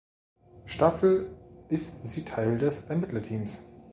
Staffel 0.65 1.29
ist 1.69 2.05
sie 2.07 2.25
Teil 2.25 2.57
des 2.57 2.85
Ermittlerteams. 2.85 3.61